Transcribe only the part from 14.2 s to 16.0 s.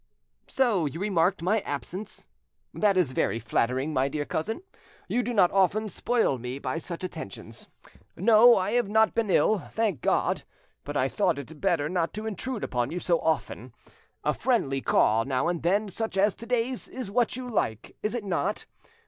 A friendly call now and then